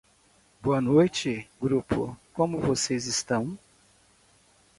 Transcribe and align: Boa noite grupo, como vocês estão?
Boa 0.59 0.81
noite 0.81 1.47
grupo, 1.61 2.17
como 2.33 2.59
vocês 2.59 3.05
estão? 3.05 3.55